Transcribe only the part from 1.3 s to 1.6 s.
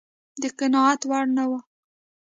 نه و.